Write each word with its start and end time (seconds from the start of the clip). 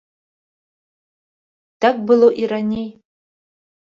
Так 1.85 1.95
было 2.11 2.27
і 2.45 2.49
раней. 2.53 2.87